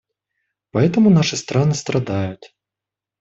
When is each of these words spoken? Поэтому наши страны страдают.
Поэтому 0.71 1.11
наши 1.11 1.37
страны 1.37 1.75
страдают. 1.75 2.55